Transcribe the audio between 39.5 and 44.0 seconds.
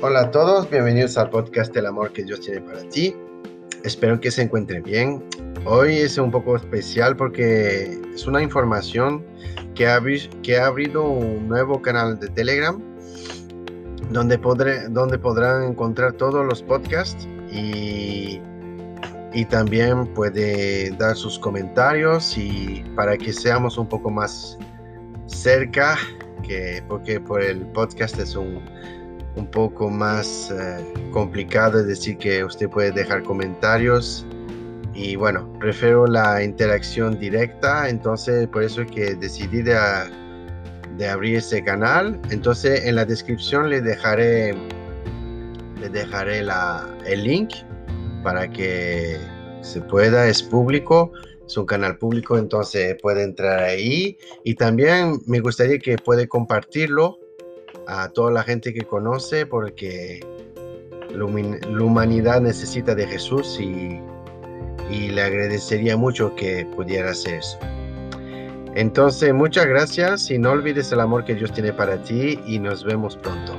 de, de abrir ese canal. Entonces en la descripción le